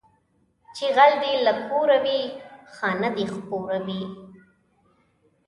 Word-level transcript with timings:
چې 0.75 0.85
غل 0.95 1.13
دې 1.23 1.33
له 1.45 1.53
کوره 1.67 1.97
وي، 2.05 2.19
خانه 2.75 3.09
دې 3.15 3.25
خپوره 3.35 3.77
وي 3.87 4.03